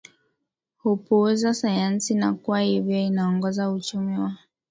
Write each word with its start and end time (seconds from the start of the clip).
hupuuza 0.77 1.53
sayansi 1.53 2.15
na 2.15 2.33
kwa 2.33 2.61
hivyo 2.61 2.97
inaongoza 2.99 3.71
uchumi 3.71 4.19
wa 4.19 4.37